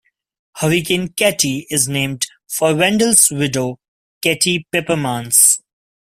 Hurricane 0.55 1.09
Katty 1.09 1.67
is 1.69 1.87
named 1.87 2.25
for 2.51 2.73
Randles' 2.73 3.29
widow, 3.37 3.79
Katty 4.23 4.65
Pepermans. 4.73 5.59